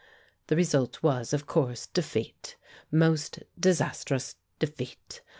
The 0.47 0.55
result 0.55 1.03
was, 1.03 1.31
of 1.31 1.45
course, 1.45 1.85
defeat 1.85 2.55
most 2.91 3.37
disastrous 3.59 4.35
defeat. 4.57 5.21